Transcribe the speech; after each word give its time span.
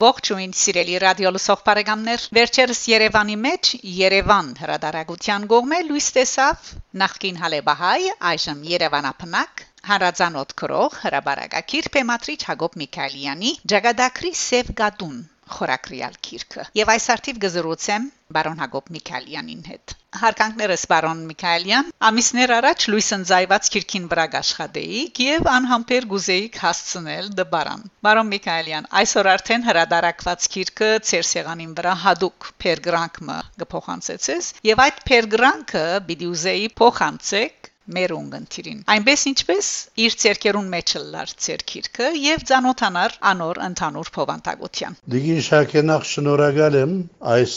Ողջույն, 0.00 0.52
սիրելի 0.56 0.94
ռադիո 1.02 1.30
լսող 1.36 1.62
բարեկամներ։ 1.64 2.22
Վերջերս 2.36 2.78
Երևանի 2.90 3.34
մեջ 3.46 3.70
Երևան 3.96 4.46
հրադարագության 4.60 5.42
կողմէ 5.50 5.80
լույս 5.88 6.06
տեսավ 6.16 6.70
նախկին 7.02 7.40
Հալեբահայ, 7.42 8.06
այժմ 8.30 8.62
Երևանապնակ 8.70 9.64
Հարազանոթ 9.90 10.54
քրող 10.62 10.96
հրաբարակակիր 11.02 11.90
Պեմատրիչ 11.98 12.38
Հակոբ 12.52 12.80
Միքայելյանի 12.84 13.52
Ջագադակրի 13.74 14.32
Սև 14.44 14.72
գադուն 14.80 15.20
խորակրիալ 15.56 16.16
քիրքը 16.26 16.64
եւ 16.80 16.92
այս 16.94 17.06
արդիվ 17.14 17.40
գզրուցեմ 17.44 18.06
բարոն 18.34 18.60
Հակոբ 18.62 18.90
Միքայելյանին 18.94 19.62
հետ 19.70 19.94
Հարկանքներս 20.20 20.84
բարոն 20.90 21.20
Միքայելյան 21.30 21.90
ամիսներ 22.08 22.52
առաջ 22.56 22.86
լույս 22.92 23.08
ընձայված 23.16 23.70
քիրքին 23.74 24.06
վրա 24.12 24.26
աշխատեիք 24.40 25.20
եւ 25.24 25.48
անհամբեր 25.54 26.06
գուզեիք 26.12 26.58
հասցնել 26.64 27.30
դբարան 27.40 27.84
Բարոն 28.06 28.30
Միքայելյան 28.34 28.88
այսօր 29.02 29.30
արդեն 29.34 29.66
հրադարակված 29.70 30.48
քիրքը 30.54 30.90
ցերսեղանին 31.10 31.74
վրա 31.80 31.94
հadoop 32.04 32.50
Pergrank-ը 32.64 33.38
գփոխանցեցես 33.64 34.52
եւ 34.70 34.84
այդ 34.86 35.02
Pergrank-ը 35.10 35.86
պիտի 36.10 36.30
ուզեի 36.34 36.70
փոխանցեք 36.82 37.59
մեր 37.94 38.12
ունգընտիրին 38.14 38.80
այնպես 38.94 39.22
ինչպես 39.30 39.68
իր 40.04 40.16
ցերկերուն 40.22 40.66
մեջ 40.74 40.92
լար 41.14 41.30
ցերքիրքը 41.44 42.08
եւ 42.22 42.44
ցանոթանար 42.50 43.16
անոր 43.30 43.60
ընդհանուր 43.66 44.10
փոխանցագության 44.16 44.98
Դիգին 45.14 45.40
շակենախ 45.46 46.04
շնորհակալ 46.10 46.76
եմ 46.80 46.92
այս 47.34 47.54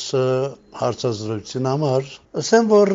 հարցազրույցին 0.79 1.69
համար 1.69 2.07
ասեմ 2.41 2.69
որ 2.71 2.91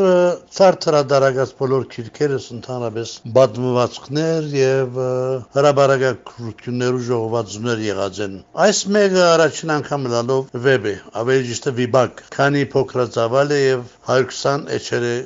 ցարտրադարագած 0.56 1.52
բոլոր 1.60 1.84
քիրքերս 1.94 2.48
ընդհանրապես 2.56 3.12
բադմվածքներ 3.36 4.48
եւ 4.58 4.98
հրաբարակություններու 5.58 7.04
ժողովածուներ 7.12 7.84
եղած 7.86 8.22
են 8.26 8.36
այս 8.66 8.82
մեկը 8.98 9.24
առաջին 9.28 9.74
անգամ 9.78 10.12
լալով 10.16 10.52
վեբ 10.66 10.92
է 10.92 10.98
ավելի 11.22 11.48
ճիշտ 11.52 11.72
վիբակ 11.78 12.22
քանի 12.34 12.68
փոքրացավալ 12.74 13.58
է 13.58 13.64
եւ 13.64 13.90
120 14.18 14.72
էջերը 14.78 15.16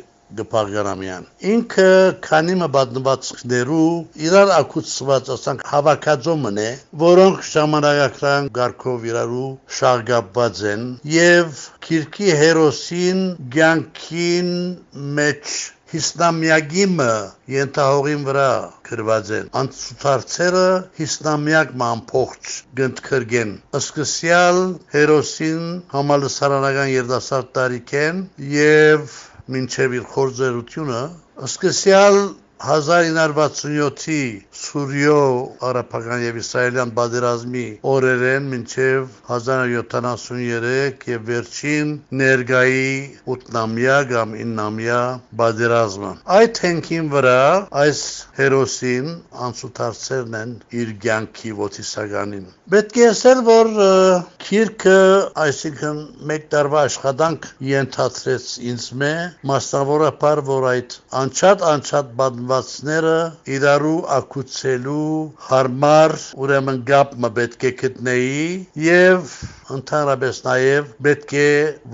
Գփարգարամյան 0.41 1.27
ինքը 1.55 1.88
քանի 2.28 2.56
մբատնվածքներու 2.62 3.88
իրար 4.28 4.55
ակուցված 4.58 5.33
ասանք 5.36 5.66
հավաքածոմն 5.72 6.62
է 6.64 6.69
որոնք 7.05 7.44
ժամանակակրան 7.50 8.50
գարկով 8.61 9.11
իրարու 9.12 9.50
շարգապված 9.80 10.64
են 10.72 10.89
եւ 11.16 11.62
քիրքի 11.89 12.33
հերոսին 12.44 13.22
ցանկին 13.72 14.50
մեջ 15.19 15.52
Հիսնամյակիմը 15.92 17.06
ենթահողին 17.52 18.22
վրա 18.27 18.52
գրված 18.89 19.33
են 19.39 19.50
անցուցարցերը 19.61 20.62
հիսնամյակ 21.00 21.74
մանփողջ 21.83 22.52
գնդքրգեն 22.80 23.52
սկսյալ 23.80 24.62
հերոսին 24.94 25.67
համալսարանական 25.96 26.92
երդասարտ 26.94 27.52
տարիքեն 27.58 28.24
եւ 28.56 29.20
մինչև 29.53 29.97
իր 29.98 30.06
խորձերությունը 30.12 31.00
սկսյալ 31.48 32.19
1967-ի 32.62 34.18
Սուրիո 34.62 35.20
արաբական 35.68 36.24
եւ 36.27 36.41
իսրայելյան 36.42 36.92
բادرազմի 36.98 37.64
օրերեն 37.92 38.50
մինչեւ 38.52 39.16
1973 39.30 41.08
եւ 41.12 41.24
վերջին 41.33 41.94
ներգայի 42.22 42.92
8-ամյա 43.36 43.98
կամ 44.12 44.36
9-ամյա 44.42 45.00
բادرազմը։ 45.42 46.12
Այդ 46.38 46.62
հենքին 46.66 47.10
վրա 47.16 47.40
այս 47.83 48.02
հերոսին 48.38 49.10
անցուդարձերն 49.48 50.38
են 50.42 50.55
իր 50.83 50.94
ցանկի 51.02 51.52
ոտիսականին։ 51.58 52.46
Պետք 52.72 52.96
է 53.02 53.05
ասել, 53.10 53.40
որ 53.46 53.68
քիրքը, 54.42 54.98
այսինքն 55.44 55.98
մեկ 56.30 56.46
տարվա 56.55 56.84
աշխատանք 56.88 57.48
ենթադրեց 57.68 58.46
ինձ 58.72 58.86
մե, 59.02 59.12
մասնավորապես 59.50 60.42
որ 60.48 60.68
այդ 60.72 60.96
անչատ 61.23 61.67
անչատ 61.73 62.14
բադմ 62.23 62.52
կազմվածները 62.52 63.13
իրարու 63.57 64.01
ակուցելու 64.14 65.13
հարմար 65.46 66.13
ուրեմն 66.45 66.80
գապը 66.90 67.30
պետք 67.39 67.64
է 67.68 67.70
գտնեի 67.83 68.42
եւ 68.86 69.33
ընդհանրապես 69.77 70.40
նաեւ 70.48 70.91
պետք 71.07 71.33
է 71.42 71.46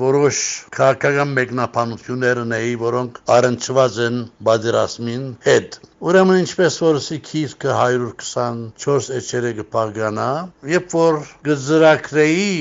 որոշ 0.02 0.40
քաղաքական 0.78 1.34
մեկնաբանություններ 1.38 2.42
ունեի, 2.42 2.74
որոնք 2.82 3.20
առնչված 3.38 4.00
են 4.08 4.18
բادرասմին 4.50 5.26
հետ։ 5.46 5.78
Ուրեմն 6.08 6.42
ինչպես 6.42 6.80
որ 6.88 7.00
Սիքիրքը 7.06 7.72
124 7.78 9.14
էջերը 9.20 9.52
կփարգանա, 9.62 10.30
երբ 10.74 10.98
որ 10.98 11.20
գծրակրեի 11.50 12.52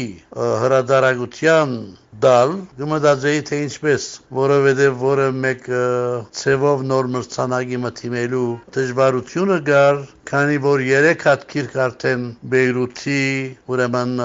հրադարագության 0.65 1.75
դալ 2.23 2.51
գմդաձեի 2.79 3.41
թե 3.47 3.57
ինչպես 3.63 4.05
որովհետև 4.37 4.95
որը 5.01 5.25
մեկ 5.43 5.67
ցևով 6.39 6.79
նոր 6.91 7.09
մրցանակի 7.15 7.79
մթիմելու 7.83 8.47
դժվարությունը 8.77 9.57
գար 9.67 9.99
քանի 10.31 10.57
որ 10.63 10.83
3 10.87 11.25
հատ 11.27 11.45
քիրք 11.53 11.75
արդեն 11.85 12.23
Բեյրութի 12.53 13.21
ուրեմն 13.75 14.15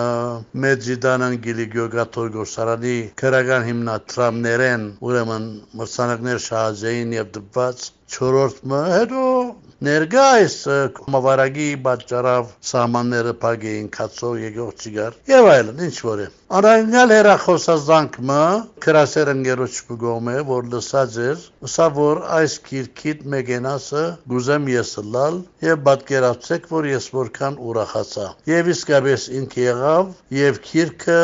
Մեջիդանան 0.65 1.39
Գիլիգյոգատոր 1.49 2.33
գործարանի 2.39 2.97
քրական 3.23 3.69
հիմնադրամներեն 3.71 4.87
ուրեմն 5.11 5.51
մրցանակներ 5.83 6.45
շահազեին 6.49 7.17
եւ 7.19 7.35
դպված 7.37 7.91
4-ը 8.13 8.81
հետո 8.93 9.27
ներգայիս 9.83 10.57
կոմավարագի 10.97 11.65
պատճառավ 11.85 12.51
սահմանները 12.69 13.33
փագեին 13.45 13.89
կացող 13.97 14.37
եկող 14.43 14.71
ճիգար 14.83 15.17
եւ 15.33 15.49
այլն 15.53 15.81
ինչ 15.87 15.97
որ 16.07 16.23
է 16.23 16.27
Անայնյալ 16.59 17.15
հերախոսազանգը 17.17 18.39
քրասեր 18.87 19.33
ընկերոջ 19.33 19.79
կողմը 20.05 20.37
որ 20.53 20.69
լսած 20.75 21.19
էր 21.27 21.47
ուսա 21.69 21.89
որ 21.99 22.21
այս 22.39 22.57
քիրքիտ 22.69 23.25
մեգենասը 23.35 24.05
գուզեմ 24.35 24.69
ես 24.75 24.93
լալ 25.17 25.41
եւ 25.67 25.83
պատկերացեք 25.89 26.69
որ 26.75 26.91
ես 26.93 27.09
որքան 27.19 27.57
ուրախացա 27.71 28.29
եւ 28.53 28.75
իսկապես 28.77 29.31
ինքը 29.41 29.65
եղավ 29.67 30.13
եւ 30.43 30.61
քիրքը 30.69 31.23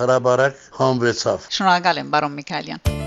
հրաբարակ 0.00 0.64
համվեցավ 0.80 1.46
Շնորհակալ 1.58 2.02
եմ 2.04 2.16
բարոն 2.16 2.36
Միքայելյան 2.40 2.99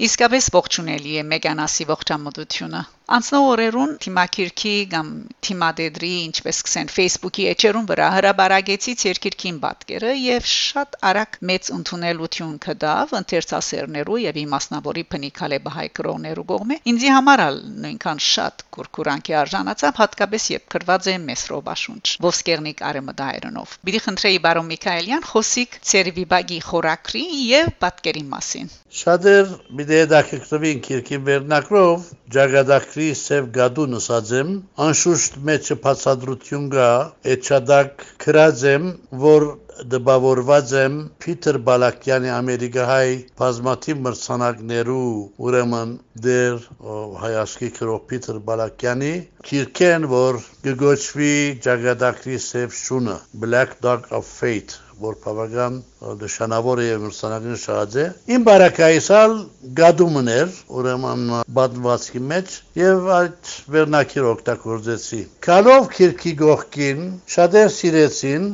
Իսկապես 0.00 0.46
ողջունելի 0.54 1.10
է 1.20 1.22
մեգանասի 1.30 1.84
ողջամտությունը 1.90 2.78
Անցնող 3.10 3.44
օրերուն 3.50 3.92
թիմակիրքի 4.04 4.72
կամ 4.92 5.08
թիմադեդրի, 5.42 6.10
ինչպես 6.28 6.58
կսեն 6.66 6.90
Facebook-ի 6.94 7.46
էջերուն 7.50 7.86
վրա 7.88 8.10
հրաբարագեցի 8.14 8.92
ցերկիրքին 9.00 9.56
պատկերը 9.64 10.12
եւ 10.14 10.46
շատ 10.50 10.94
արագ 11.10 11.38
մեծ 11.50 11.70
ընդունելություն 11.76 12.52
կդավ 12.66 13.14
ընթերցասերներու 13.20 14.18
եւ 14.24 14.38
իմասնավորի 14.44 15.04
փնիկալե 15.14 15.58
բահայ 15.66 15.88
կրոներու 15.98 16.46
կողմէ։ 16.52 16.78
Ինձի 16.92 17.10
համար 17.16 17.42
ալ 17.48 17.58
նույնքան 17.82 18.22
շատ 18.30 18.64
կուրկուրանքի 18.78 19.36
արժանացավ 19.40 20.00
հատկապես 20.04 20.46
երբ 20.54 20.70
գրված 20.76 21.10
է 21.10 21.16
Մեսրոբաշունչ 21.26 22.04
Ոսկերնիկ 22.30 22.84
արեմդայրնով։ 22.92 23.74
Բիդի 23.90 24.04
խնդրեի 24.06 24.40
բարոն 24.46 24.70
Միքայելյան 24.70 25.28
խոսիկ 25.34 25.76
Ցերվիբագի 25.90 26.62
խորակրի 26.70 27.26
եւ 27.50 27.74
պատկերի 27.82 28.24
մասին։ 28.30 28.70
Շատեր 29.00 29.50
մի 29.78 29.84
դեդակրվին 29.86 30.80
քիրքի 30.86 31.18
վերնակրով 31.26 32.08
ջագադակրի 32.34 32.99
սև 33.20 33.48
գադուն 33.56 33.96
ասածեմ 33.98 34.52
անշուշտ 34.86 35.38
մեջը 35.48 35.76
բացադրություն 35.86 36.66
կա 36.74 36.88
էչադակ 37.34 38.04
քրածեմ 38.24 38.88
որ 39.24 39.46
դպավորված 39.94 40.72
եմ 40.80 40.96
Փիթեր 41.24 41.58
Բալակյանի 41.68 42.32
ամերիկահայ 42.36 43.14
բազմաթիվ 43.42 44.02
մրցանակներու 44.06 45.06
ուրեմն 45.46 45.94
դեր 46.26 46.66
հայացքի 47.22 47.70
քրով 47.78 48.04
Փիթեր 48.10 48.42
Բալակյանի 48.50 49.14
քիրքեն 49.50 50.06
որ 50.12 50.42
գոչվի 50.84 51.32
ջագադակրի 51.68 52.38
սև 52.50 52.78
շունը 52.82 53.18
Black 53.46 53.80
Dog 53.88 54.12
of 54.20 54.28
Fate 54.40 54.80
որ 55.00 55.16
բավական 55.24 55.76
նշանավոր 56.20 56.80
է 56.82 56.86
եւ 56.86 57.04
մրցանակին 57.06 57.58
շահած 57.62 57.96
է 58.02 58.04
իմ 58.36 58.44
բարակայիսալ 58.48 59.36
գադումն 59.80 60.30
էր 60.34 60.58
ուրեմն 60.80 61.24
բադվածքի 61.58 62.22
մեջ 62.32 62.56
եւ 62.80 63.08
այդ 63.16 63.52
վերնակիր 63.76 64.28
օգտագործեցի 64.32 65.20
քալով 65.48 65.88
քիրքի 65.96 66.34
գողքին 66.42 67.02
շատեր 67.36 67.72
սիրեցին 67.76 68.46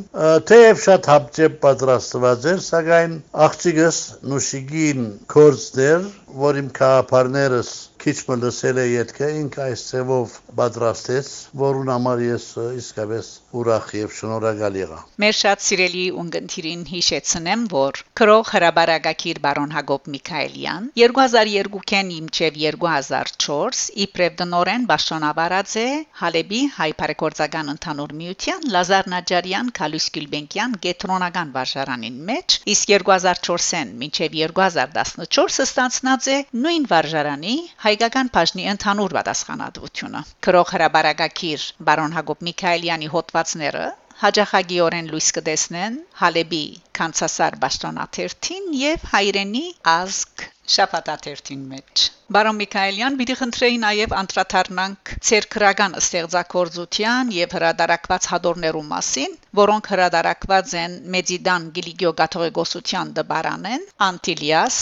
թեև 0.52 0.84
շատ 0.86 1.10
հապճեպ 1.12 1.58
պատրաստված 1.66 2.48
էր 2.52 2.62
սակայն 2.68 3.18
աղջիկս 3.48 4.00
նուշիգին 4.34 5.10
կորձներ 5.36 6.08
որ 6.46 6.62
իմ 6.62 6.72
քահապարներս 6.80 7.74
քիչ 8.06 8.20
մը 8.26 8.34
լսել 8.38 8.78
է 8.78 8.82
յետքը 8.86 9.28
ինք 9.34 9.56
այս 9.64 9.80
ծևով 9.82 10.34
պատրաստեց, 10.58 11.28
որուն 11.58 11.88
համար 11.90 12.20
ես 12.22 12.44
իսկապես 12.78 13.30
ուրախ 13.58 13.88
եւ 13.98 14.12
շնորհակալ 14.18 14.76
եղա։ 14.78 14.98
Մեր 15.22 15.34
շատ 15.38 15.64
սիրելի 15.66 16.04
ունգընտիրին 16.22 16.84
հիշեցնեմ, 16.90 17.64
որ 17.72 17.98
քրող 18.20 18.52
հրաբարագակիր 18.52 19.40
բարոն 19.46 19.74
Հակոբ 19.74 20.06
Միքայելյան 20.14 20.86
2002-ին 21.02 22.12
իմչև 22.16 22.60
2004 22.60 23.82
իբրև 24.06 24.38
դնորեն 24.42 24.86
պաշտոնավարած 24.92 25.74
է 25.82 25.88
Հալեբի 26.22 26.62
հայ 26.78 26.88
բարեգործական 27.02 27.74
ընդհանուր 27.74 28.16
միության 28.22 28.70
Լազար 28.76 29.10
Նաջարյան 29.16 29.74
Քալուս 29.80 30.08
Գյուլբենկյան 30.14 30.78
գետրոնական 30.86 31.52
վարժարանին 31.58 32.22
մեջ, 32.30 32.58
իսկ 32.76 32.94
2004-ին 32.94 33.92
մինչև 34.06 34.38
2014 34.38 35.66
ստանցնած 35.66 36.30
է 36.36 36.38
նույն 36.62 36.88
վարժարանի 36.94 37.56
հայկական 37.96 38.28
բաժնի 38.32 38.64
ընդհանուր 38.70 39.12
պատասխանատվությունը։ 39.16 40.20
Քրող 40.46 40.72
հրաբարագակիր 40.74 41.62
բարոն 41.88 42.16
Հակոբ 42.16 42.42
Միքայելյանի 42.48 43.06
հոդվածները 43.12 43.84
հաջախագիորեն 44.22 45.08
լույս 45.12 45.28
կտեսնեն 45.38 45.96
Հալեբի 46.20 46.60
կանցասար 47.00 47.56
պաշտոնաթերթին 47.62 48.68
եւ 48.82 49.08
հայրենի 49.14 49.64
ազգ 49.94 50.44
շապատաթերթին 50.74 51.64
մեջ 51.72 52.06
Բարոն 52.34 52.56
Միքայելյան, 52.58 53.16
պիտի 53.20 53.34
խնդրեի 53.38 53.76
նաև 53.82 54.12
անդրադառնանք 54.20 55.10
ցերկրական 55.28 55.92
ստեղծագործության 56.00 57.28
եւ 57.36 57.52
հրադարակված 57.56 58.26
հադորներու 58.32 58.82
մասին, 58.88 59.36
որոնք 59.60 59.90
հրադարակված 59.92 60.74
են 60.80 60.96
Մեդիդան 61.14 61.68
Գիլիգիո 61.76 62.12
Գաթողիկոսության 62.22 63.12
դբարանեն, 63.20 63.86
Անտիլիաս, 64.08 64.80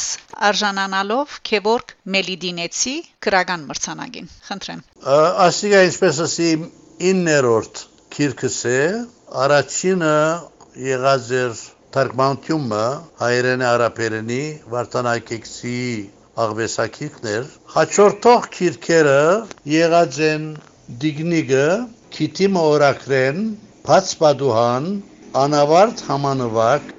արժանանալով 0.49 1.37
Քևորգ 1.51 1.95
Մելիդինեցի 2.17 2.97
քրական 3.29 3.69
մրցանակին։ 3.69 4.33
Խնդրեմ։ 4.49 4.83
Ասիգա 5.45 5.85
ինչպես 5.91 6.25
ասի 6.29 6.51
9-րդ 7.13 7.85
քիրքս 8.17 8.59
է 8.73 8.81
Առաջինը 9.45 10.17
եղած 10.89 11.31
էր 11.45 11.63
թարգմանությունը 11.94 12.85
հայերենի 13.20 13.64
արաբերենի 13.70 14.38
Վարդանակեքսի 14.73 15.81
աղվեսակիրքներ 16.44 17.44
հաջորդող 17.75 18.49
քիրքերը 18.56 19.20
եղած 19.73 20.19
են 20.29 20.49
Դիգնիգը 21.05 21.67
Քիտիմը 22.17 22.64
օրակրեն 22.70 23.38
Փածպադուհան 23.87 24.88
Անավարտ 25.44 26.02
Համանվակ 26.08 26.91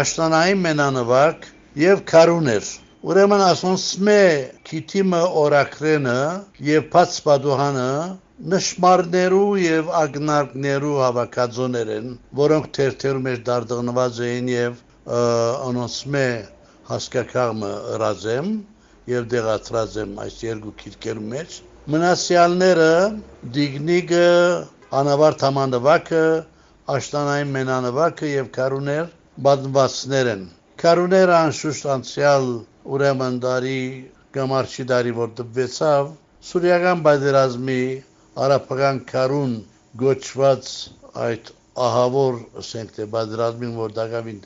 Աշտանայի 0.00 0.56
մենանվակ 0.64 1.46
եւ 1.82 2.02
Կարուներ 2.14 2.70
Ուրեմն 3.10 3.44
ասոնցմե 3.50 4.22
Քիտիմը 4.70 5.22
օրակրենը 5.42 6.16
եւ 6.70 6.88
Փածպադուհանը 6.96 7.90
նշմարներու 8.38 9.46
եւ 9.60 9.88
ագնարկներու 9.98 10.98
հավաքածոներ 11.02 11.88
են, 11.94 12.10
որոնք 12.40 12.68
թերթերու 12.78 13.22
մեջ 13.24 13.40
դարձնված 13.48 14.20
էին 14.28 14.50
եւ 14.52 14.82
անոնցմե 15.08 16.26
հասկակաղմը 16.88 17.70
ըրազեմ 17.94 18.52
եւ 19.12 19.26
դեղացրած 19.32 19.96
եմ 20.02 20.12
այս 20.24 20.36
երկու 20.44 20.72
քիրքերու 20.82 21.26
մեջ 21.32 21.56
մնացյալները 21.94 22.88
դիգնիգը 23.56 24.28
անավարտ 25.00 25.44
համանդվակը 25.46 26.22
աշտանային 26.94 27.52
մենանվակը 27.58 28.32
եւ 28.32 28.50
կարուներ 28.58 29.10
բադվածներ 29.48 30.30
են 30.34 30.44
կարուները 30.84 31.36
անշուշտ 31.38 31.88
անցյալ 31.96 32.48
ուրեմն 32.96 33.40
դարի 33.44 33.80
գամարչի 34.38 34.88
դարի 34.92 35.16
որ 35.18 35.32
դպվեցավ 35.40 36.12
սուրիական 36.52 37.04
բայդերազմի 37.08 37.80
արաբական 38.44 39.00
քարուն 39.10 39.54
գոչված 40.02 40.70
այդ 41.26 41.50
ահավոր 41.88 42.38
ասենք 42.62 42.94
թե 42.96 43.06
բادرազմին 43.14 43.74
որ 43.78 43.94
դակավին 43.98 44.40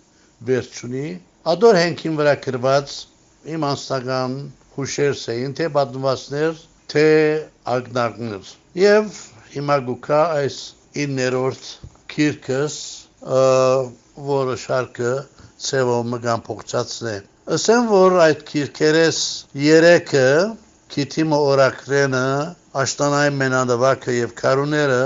վերջունի 0.48 1.06
ադոր 1.52 1.78
հենքին 1.80 2.18
վրա 2.20 2.34
գրված 2.46 2.96
իմ 3.54 3.66
անստական 3.68 4.36
հուշերս 4.76 5.22
էին 5.34 5.56
թե 5.58 5.68
պատմվածներ 5.76 6.60
թե 6.92 7.06
ագնարկներ 7.76 8.52
եւ 8.82 9.18
հիմա 9.54 9.78
գուքա 9.88 10.20
այս 10.42 10.58
9-րդ 11.02 11.68
քիրկս 12.12 12.76
որը 14.32 14.56
շարքը 14.66 15.12
ծևով 15.66 16.08
մգան 16.12 16.44
փողծածն 16.48 17.10
է 17.12 17.16
ասեմ 17.56 17.88
որ 17.92 18.18
այդ 18.26 18.42
քիրքերես 18.52 19.20
երեքը 19.66 20.26
քիթիմը 20.92 21.36
օրակրենը 21.50 22.26
աշտանային 22.82 23.38
մենանդվակը 23.42 24.16
եւ 24.16 24.34
քարուները 24.40 25.04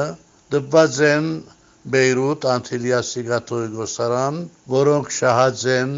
դպված 0.55 0.97
են 1.09 1.29
Բեյրութ 1.95 2.47
Անտիլիասի 2.53 3.23
գաթողիկոսարան, 3.29 4.39
որոնք 4.73 5.13
շահած 5.17 5.63
են 5.75 5.93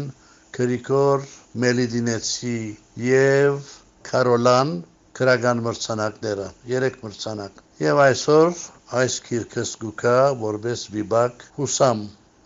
Գրիգոր 0.57 1.25
Մելիդինեցի 1.63 2.59
եւ 3.05 3.71
Կարոլան 4.11 4.75
քրական 5.19 5.63
մրցանակները, 5.69 6.47
երեք 6.73 7.01
մրցանակ։ 7.07 7.63
Եվ 7.85 8.03
այսօր 8.05 8.61
այս 8.99 9.17
քիրքս 9.29 9.73
գուկա 9.85 10.15
որպես 10.43 10.85
վիբակ 10.97 11.43
հուսամ 11.57 12.05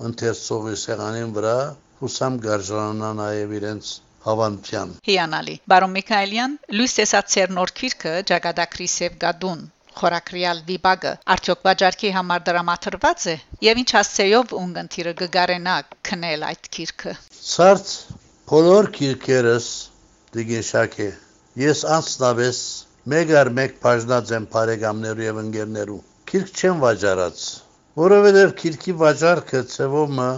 ընթերցողի 0.09 0.79
սեղանին 0.85 1.35
վրա 1.39 1.57
հուսամ 1.99 2.39
գարժանանա 2.47 3.11
նաև 3.19 3.53
իրենց 3.59 3.91
հավանության։ 4.25 4.97
Հիանալի։ 5.11 5.55
Բարոն 5.73 5.95
Միքայելյան, 5.99 6.57
լույս 6.79 6.97
տեսած 6.99 7.37
ծեր 7.37 7.55
քիրքը 7.79 8.13
Ջագադակրիսև 8.33 9.17
Գադուն 9.23 9.63
խորակրիալ 9.99 10.61
վիբագը 10.67 11.11
արդյոք 11.33 11.59
վաճառքի 11.67 12.11
համար 12.17 12.43
դրամատրված 12.47 13.25
է 13.33 13.35
եւ 13.65 13.81
ինչ 13.81 13.89
հասցեով 13.95 14.53
ունգընտիրը 14.59 15.13
գգարենա 15.19 15.75
քնել 16.09 16.45
այդ 16.47 16.69
քիրքը 16.77 17.13
Սարց 17.49 17.91
բոլոր 18.53 18.89
քիրքերս 18.97 19.67
դիգեշակե 20.37 21.09
ես 21.63 21.83
անցնավես 21.97 22.63
մեկ 23.13 23.35
առ 23.43 23.53
մեկ 23.59 23.77
բաժնած 23.85 24.33
եմ 24.39 24.49
բարեկամներու 24.55 25.27
եւ 25.27 25.39
ընկերներու 25.43 26.01
քիրք 26.31 26.59
չեմ 26.63 26.83
վաճառած 26.87 27.45
որովհետեւ 28.03 28.53
քիրքի 28.63 28.97
վաճառքը 29.03 29.63
ծևոմը 29.75 30.29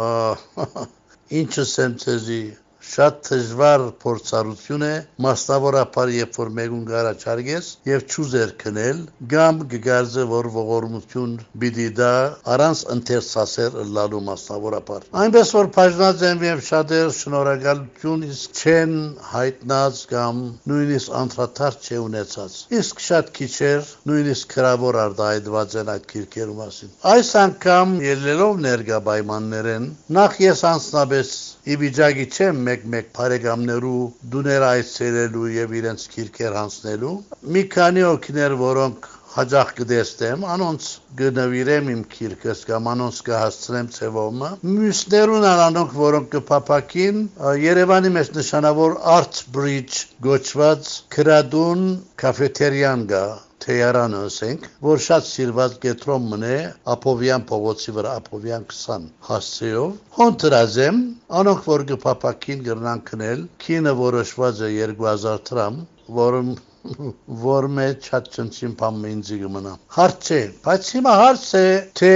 ինչս 1.40 1.72
եմ 1.86 1.96
ցեզի 2.04 2.42
շատ 2.80 3.18
դժվար 3.28 3.82
փորձառություն 4.02 4.84
է 4.86 4.92
մասնավորապես 5.24 6.12
երբ 6.16 6.36
որ 6.40 6.50
մեկուն 6.58 6.84
գարաչարգես 6.90 7.66
եւ 7.90 8.04
ճուզեր 8.14 8.52
քնել 8.62 9.02
կամ 9.32 9.60
գգարձը 9.72 10.24
որ 10.30 10.48
ողորմություն 10.54 11.34
բիդի 11.64 11.88
դա 12.00 12.12
առանց 12.54 12.82
ընթերցասեր 12.94 13.76
լալու 13.96 14.22
մասնավորապես 14.30 15.10
այնպես 15.24 15.52
որ 15.58 15.70
բաժնած 15.76 16.24
եմ 16.30 16.44
եւ 16.48 16.62
շատեր 16.70 17.12
շնորհակալություն 17.20 18.24
իսկ 18.30 18.62
չեն 18.64 18.96
հայտնած 19.34 20.00
կամ 20.14 20.40
նույնիսկ 20.72 21.14
անդրադարձ 21.20 21.90
չէ 21.90 22.00
ունեցած 22.06 22.58
իսկ 22.80 23.04
շատ 23.10 23.32
քիչեր 23.40 23.92
նույնիսկ 24.10 24.54
քրավոր 24.56 25.00
արտահայտված 25.04 25.78
են 25.84 25.92
այդ 25.94 26.08
քիրքերի 26.14 26.56
մասին 26.60 26.96
այս 27.12 27.30
անգամ 27.44 27.94
ելնելով 28.08 28.64
ներգա 28.66 29.00
պայմաններեն 29.10 29.88
նախ 30.20 30.40
ես 30.46 30.64
անձնապես 30.70 31.32
ի 31.70 31.76
վիճակի 31.84 32.26
չեմ 32.30 32.60
մեկ-մեկ 32.70 33.14
բարեկամներու 33.20 34.02
դուներ 34.34 34.66
այցելելու 34.70 35.46
եւ 35.60 35.78
իրենց 35.82 36.10
քիրքեր 36.16 36.58
հանցնելու 36.62 37.14
մի 37.56 37.62
քանի 37.76 38.04
օքներ 38.10 38.54
որոնք 38.60 39.08
հաջող 39.34 39.68
կդեստեմ 39.80 40.46
անոնց 40.52 40.86
գնավիրեմ 41.18 41.90
իմ 41.92 42.00
քիրքս 42.14 42.62
կամ 42.70 42.88
անոնց 42.92 43.18
կհասցնեմ 43.28 43.90
ցևոմը 43.96 44.48
մյուսներուն 44.70 45.46
անոնք 45.50 45.92
որոնք 45.98 46.32
կփապակին 46.32 47.20
Երևանի 47.64 48.10
մեջ 48.16 48.32
նշանավոր 48.38 48.96
Art 49.12 49.44
Bridge 49.58 50.00
գոչված 50.26 50.90
քրադուն 51.16 51.86
կաֆետերիան 52.24 53.06
գա 53.12 53.22
թեյարանը 53.66 54.20
ասենք, 54.26 54.62
որ 54.84 55.00
շատ 55.04 55.26
սիրված 55.28 55.74
գետրոն 55.82 56.28
մնե 56.30 56.54
Ափովյան 56.94 57.42
փողոցի 57.50 57.94
վրա 57.96 58.14
Ափովյան 58.20 58.64
20 58.70 59.04
հասցեով։ 59.26 59.90
Հոնտրազեմ, 60.16 61.02
անոնք 61.42 61.68
որ 61.72 61.84
գփապակին 61.92 62.64
գրնան 62.70 63.04
քնել, 63.10 63.44
քինը 63.66 63.94
որոշված 64.00 64.64
է 64.70 64.72
2000 64.94 65.44
դրամ, 65.50 65.78
որը 66.20 66.42
որ 67.44 67.66
մեջ 67.78 68.10
շատ 68.10 68.28
ճնչին 68.36 68.76
բան 68.82 69.00
ինձ 69.10 69.32
գմնա։ 69.42 69.72
Հարց 69.96 70.30
չէ, 70.30 70.40
բայց 70.66 70.92
հիմա 70.96 71.16
հարց 71.22 71.48
է, 71.60 71.66
թե 72.00 72.12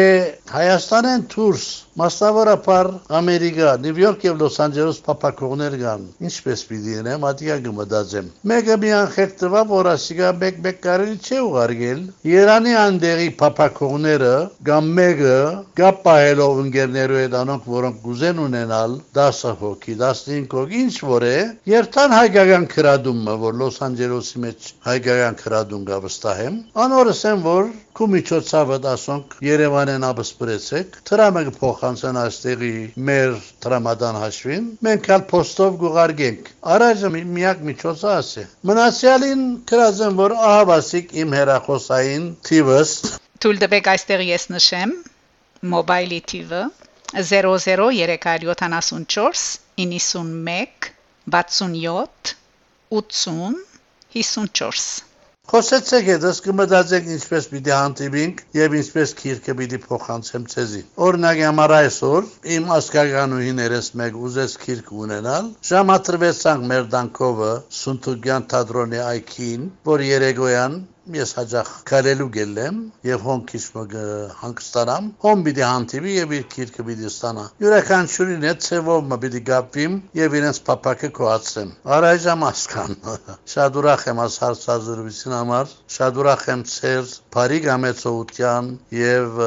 Հայաստանեն 0.54 1.26
դուրս 1.34 1.66
Մասնավորապես 1.94 3.12
Ամերիկա, 3.14 3.72
Նյու 3.78 4.00
Յորք 4.02 4.24
եւ 4.26 4.40
Լոս 4.40 4.56
Անջելես 4.64 4.96
փապակողներ 5.06 5.74
կան։ 5.78 6.06
Ինչպես 6.26 6.62
պիտի 6.70 6.94
ենեմ, 6.96 7.26
ադիա 7.28 7.58
կմտածեմ։ 7.66 8.30
Մեկը 8.50 8.76
մի 8.82 8.90
անխեք 8.98 9.36
տվա, 9.42 9.62
որ 9.70 9.88
ասիկա 9.92 10.32
մեկ-մեկ 10.40 10.80
կարելի 10.86 11.14
չէ 11.22 11.38
ուղարկել։ 11.44 12.00
Երանի 12.30 12.74
անդերի 12.80 13.28
փապակողները 13.44 14.32
կամ 14.70 14.90
մեկը 14.98 15.36
կապ 15.78 16.02
պահելով 16.08 16.58
ընկերներու 16.64 17.20
հետ 17.22 17.38
անոնք, 17.44 17.70
որոնք 17.76 18.02
կուզեն 18.08 18.42
ունենալ 18.48 18.98
10 19.20 19.54
հոգի, 19.62 19.96
15 20.02 20.58
հոգի, 20.58 20.82
ինչ 20.88 20.96
որ 21.14 21.28
է, 21.30 21.38
երթան 21.70 22.18
հայկական 22.18 22.68
քրադումը, 22.74 23.38
որ 23.44 23.58
Լոս 23.62 23.80
Անջելեսի 23.86 24.44
մեջ 24.48 24.53
մեջ 24.54 24.66
հայկական 24.84 25.36
քրադուն 25.40 25.86
գա 25.88 25.96
վստահեմ 26.04 26.56
անորս 26.82 27.22
եմ 27.30 27.40
որ 27.44 27.70
քու 27.98 28.06
միջոցավը 28.12 28.76
դասոնք 28.84 29.32
Երևանեն 29.46 30.04
աբսպրեցեք 30.08 30.98
դրամը 31.10 31.42
փոխանցեն 31.56 32.18
այստեղի 32.20 32.70
մեր 33.08 33.34
դրամադան 33.64 34.18
հաշվին 34.22 34.68
մենք 34.86 35.08
ալ 35.16 35.24
փոստով 35.32 35.72
գուղարկենք 35.82 36.52
առաջը 36.76 37.10
միակ 37.16 37.58
միջոցը 37.70 38.08
ասե 38.12 38.44
մնացյալին 38.70 39.42
քրազեմ 39.72 40.14
որ 40.22 40.36
ահավասիկ 40.52 41.12
իմ 41.24 41.36
հերախոսային 41.40 42.30
թիվս 42.50 42.94
Թույլ 43.42 43.58
տվեք 43.64 43.86
այստեղ 43.94 44.20
ես 44.30 44.44
նշեմ 44.54 44.90
մոբայլի 45.74 46.20
թիվը 46.30 46.62
00374 47.34 49.44
91 49.82 50.90
67 51.34 52.38
80 52.94 53.73
54 54.14 55.14
Խոսեցեք 55.52 56.06
հետս 56.08 56.38
կմտածեք 56.44 57.08
ինչպես 57.14 57.46
պիտի 57.54 57.72
հանդիպինք 57.76 58.38
եւ 58.58 58.76
ինչպես 58.78 59.10
քիրքը 59.18 59.54
պիտի 59.58 59.80
փոխանցեմ 59.82 60.46
ցեզի։ 60.52 60.80
Օրինակ 61.06 61.42
համար 61.46 61.74
այսօր 61.78 62.30
իմ 62.56 62.72
ասկականուհիներս 62.76 63.90
մեկ 64.00 64.16
ուզես 64.28 64.56
քիրք 64.64 64.88
ունենալ, 65.04 65.52
ժամատրվեցանք 65.72 66.66
մեր 66.72 66.88
դանկովը 66.96 67.52
Սունտուգյան 67.82 68.48
թատրոնի 68.54 69.04
այքին, 69.10 69.68
որ 69.92 70.06
երեգոյան 70.08 70.80
ես 71.12 71.32
հաջախ 71.36 71.70
կարելու 71.88 72.26
գելեմ 72.34 72.76
եւ 73.04 73.24
հոն 73.28 73.42
քիչմը 73.50 74.04
հանգստանամ 74.40 75.08
հոն 75.24 75.42
պիտի 75.48 75.64
հանդիպի 75.64 76.14
եւ 76.14 76.32
իր 76.38 76.46
քիրքը 76.54 76.86
պիտի 76.88 77.08
ստանա 77.10 77.44
յուրաքանչյուրին 77.64 78.46
հետ 78.48 78.64
ցևով 78.66 79.02
մը 79.10 79.18
պիտի 79.24 79.42
գապվիմ 79.50 79.98
եւ 80.20 80.36
իրենց 80.40 80.60
փապակը 80.68 81.10
կոացեմ 81.20 81.74
արայժամ 81.98 82.46
ասկան 82.48 82.96
շատ 83.54 83.78
ուրախ 83.82 84.06
եմ 84.14 84.24
աս 84.24 84.40
հարցազրույցին 84.44 85.36
համար 85.38 85.76
շատ 85.98 86.22
ուրախ 86.24 86.48
եմ 86.54 86.66
ցեր 86.72 87.14
բարի 87.36 87.60
գամեցողության 87.68 88.72
եւ 89.04 89.44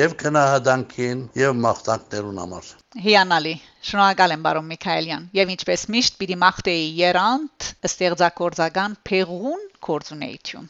եւ 0.00 0.18
քնահանդանքին 0.24 1.26
եւ 1.44 1.58
մաղթանքներուն 1.66 2.44
համար 2.44 2.76
Հիանալի 2.98 3.52
Շնորհակալ 3.88 4.32
եմ 4.34 4.42
բարոն 4.44 4.66
Միքայելյան 4.70 5.22
եւ 5.36 5.50
ինչպես 5.54 5.82
միշտ 5.92 6.16
պիտի 6.20 6.34
մաղթեի 6.40 6.88
երանտ 6.98 7.68
ստեղծագործական 7.88 8.96
փեղուն 9.08 9.62
կորձունեություն 9.86 10.66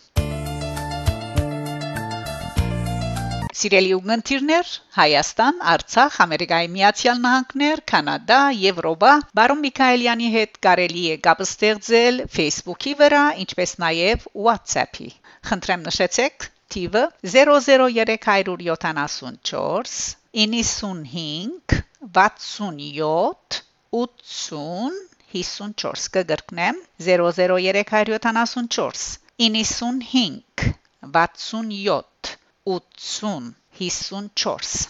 Սիրելի 3.60 3.90
ուղդիրներ 3.96 4.70
Հայաստան, 5.00 5.58
Արցախ, 5.72 6.20
Ամերիկայի 6.24 6.68
Միացյալ 6.76 7.18
Նահանգներ, 7.24 7.82
Կանադա, 7.92 8.38
Եվրոպա 8.60 9.14
Բարոն 9.40 9.60
Միքայելյանի 9.66 10.30
հետ 10.36 10.52
կարելի 10.68 11.04
է 11.10 11.12
կապ 11.26 11.42
ստեղծել 11.48 12.22
Facebook-ի 12.38 12.94
վրա, 13.02 13.24
ինչպես 13.42 13.74
նաև 13.84 14.30
WhatsApp-ի։ 14.46 15.10
Խնդրեմ 15.50 15.84
նշեցեք 15.90 16.48
թիվը 16.76 17.04
00374 17.34 20.00
95 20.46 21.82
67 22.00 23.60
80 23.92 24.92
54 25.32 26.08
կգրկնեմ 26.14 26.76
00374 27.06 29.18
95 29.36 30.72
67 31.04 32.38
80 32.64 33.52
54 33.76 34.88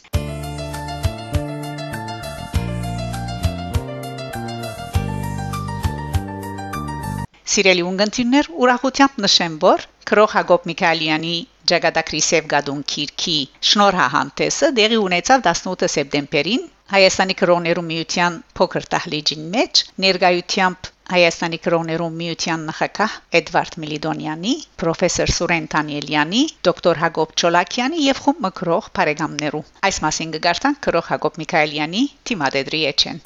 Սիրելի 7.50 7.83
ունգընտիրներ, 7.90 8.55
ուրախությամբ 8.55 9.14
նշեմ, 9.26 9.55
որ 9.67 9.83
Քրող 10.07 10.31
Հակոբ 10.38 10.62
Միքայելյանի 10.71 11.37
Ջագադակրի 11.71 12.21
Սևգադուն 12.31 12.83
Քիրքի 12.93 13.38
շնորհահանդեսը 13.73 14.69
դեղի 14.79 14.99
ունեցավ 15.11 15.49
18 15.50 15.90
սեպտեմբերին 15.97 16.62
Հայաստանի 16.90 17.35
կրոներու 17.38 17.82
միության 17.87 18.37
փոքր 18.59 18.87
տահլիջին 18.92 19.42
մեջ 19.50 19.82
ներկայությամբ 20.04 20.88
Հայաստանի 21.11 21.59
կրոներու 21.66 22.09
միության 22.14 22.64
նախակահ 22.70 23.14
Էդվարդ 23.40 23.76
Միլիդոնյանի, 23.82 24.54
պրոֆեսոր 24.82 25.32
Սուրեն 25.37 25.68
Տանիելյանի, 25.75 26.42
դոկտոր 26.68 27.00
Հակոբ 27.02 27.37
Չոլակյանի 27.38 28.02
եւ 28.06 28.23
խումբ 28.26 28.42
մկրող 28.47 28.90
բարեկամներու։ 28.99 29.62
Այս 29.90 30.02
մասին 30.06 30.35
կգարտան 30.37 30.78
կրող 30.87 31.11
Հակոբ 31.14 31.40
Միքայելյանի 31.42 32.04
թիմադեդրի 32.30 32.82
էջեն։ 32.90 33.25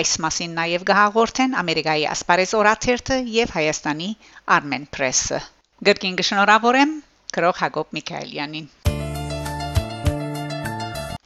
Այս 0.00 0.12
մասին 0.24 0.54
նաև 0.60 0.86
կհաղորդեն 0.92 1.58
Ամերիկայի 1.62 2.06
ասպարեզ 2.16 2.54
օրաթերթը 2.62 3.18
եւ 3.36 3.58
Հայաստանի 3.60 4.12
Armen 4.56 4.88
Press-ը։ 4.96 5.42
Գրքին 5.90 6.22
կշնորհավորեմ 6.22 6.96
կրող 7.36 7.60
Հակոբ 7.66 7.98
Միքայելյանին։ 8.00 8.72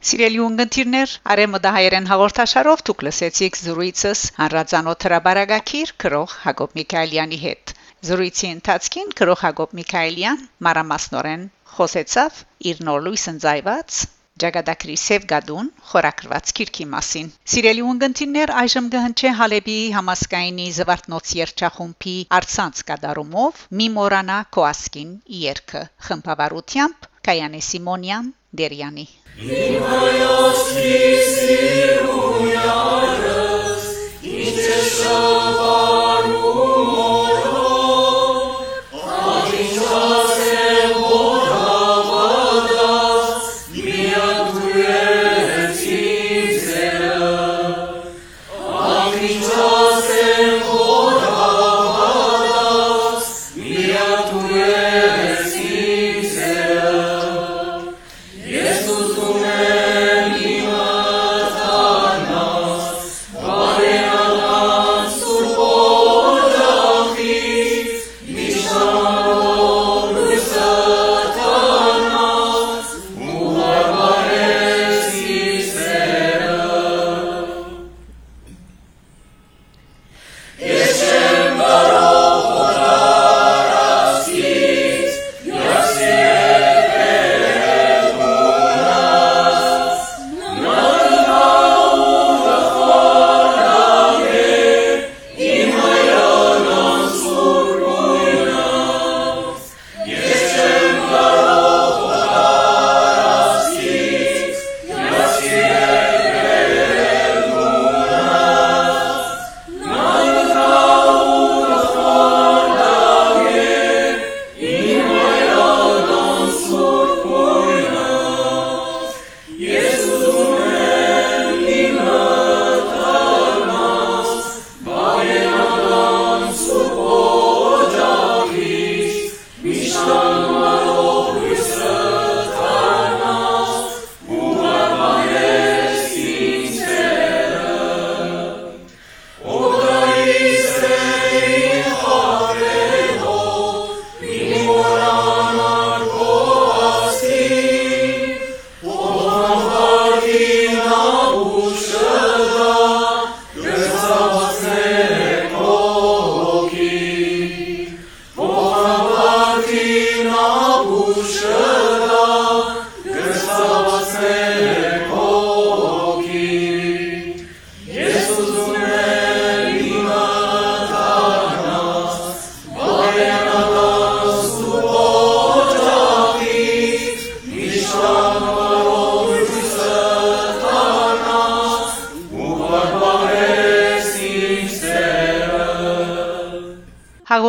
Սիրելի 0.07 0.39
ունգընտիրներ, 0.43 1.13
արեմդահայերեն 1.33 2.05
հաղորդաշարով 2.09 2.83
դուք 2.89 3.01
լսեցիք 3.07 3.57
զրույցս 3.61 4.21
հանրազանոթ 4.37 5.07
հրաբարագակիր 5.07 5.93
քրող 6.05 6.35
Հակոբ 6.43 6.77
Միքայելյանի 6.79 7.39
հետ։ 7.45 7.73
Զրույցի 8.11 8.51
ընթացքին 8.57 9.11
քրող 9.21 9.43
Հակոբ 9.47 9.75
Միքայելյան 9.79 10.45
մարամասնորեն 10.67 11.43
խոսեցավ 11.79 12.39
իր 12.73 12.85
նոր 12.91 13.03
լույս 13.09 13.27
ընձայված 13.35 13.99
Ջագադակրի 14.45 14.97
Սևգադուն 15.07 15.73
խորակրված 15.91 16.55
քիրքի 16.61 16.89
մասին։ 16.95 17.35
Սիրելի 17.57 17.85
ունգընտիններ, 17.91 18.55
այժմ 18.63 18.91
կհնչե 18.95 19.35
Հալեբի 19.43 19.77
համասկայնի 19.99 20.71
Զվարթնոց 20.79 21.35
երջախումբի 21.41 22.17
արցանց 22.39 22.87
կդարումով 22.93 23.67
մի 23.83 23.93
մորանա 23.99 24.41
Կոասկին 24.59 25.13
երկը 25.43 25.87
խմբավարությամբ 26.11 27.15
Կայանե 27.27 27.61
Սիմոնյան 27.75 28.35
der 28.57 28.73
Jani. 28.73 29.09
Milosti 29.37 31.07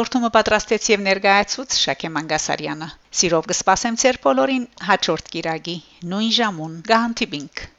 Հաղորդումը 0.08 0.30
պատրաստեց 0.36 0.86
եւ 0.90 1.02
ներկայացուց 1.06 1.74
Շակե 1.80 2.12
Մանգասարյանը։ 2.18 2.88
Սիրով 3.22 3.52
կսպասեմ 3.52 4.00
ձեր 4.04 4.22
բոլորին 4.28 4.68
հաջորդ 4.90 5.32
կիրագի 5.36 5.78
նույն 6.14 6.36
ժամուն։ 6.38 6.78
Գանտիբինք 6.94 7.68